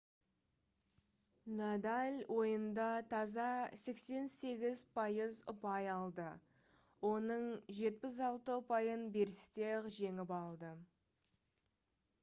надаль 1.57 2.15
ойында 2.37 2.87
таза 3.11 3.45
88% 3.81 5.37
ұпай 5.53 5.91
алды 5.97 6.27
оның 7.11 7.47
76 7.83 8.55
ұпайын 8.63 9.07
берісте-ақ 9.19 9.91
жеңіп 10.01 10.35
алды 10.41 10.73